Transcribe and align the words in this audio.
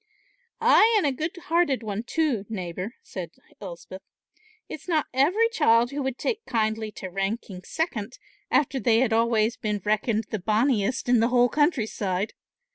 "Ay 0.59 0.95
and 0.97 1.05
a 1.05 1.11
good 1.11 1.37
hearted 1.43 1.83
one 1.83 2.01
too, 2.01 2.43
neighbour," 2.49 2.95
said 3.03 3.29
Elspeth. 3.61 4.01
"It's 4.67 4.87
not 4.87 5.05
every 5.13 5.47
child 5.49 5.91
who 5.91 6.01
would 6.01 6.17
take 6.17 6.43
kindly 6.47 6.91
to 6.93 7.07
ranking 7.09 7.61
second 7.63 8.17
after 8.49 8.79
they 8.79 9.01
had 9.01 9.13
always 9.13 9.57
been 9.57 9.79
reckoned 9.85 10.23
the 10.31 10.39
bonniest 10.39 11.07
in 11.07 11.19
the 11.19 11.27
whole 11.27 11.49
countryside. 11.49 12.33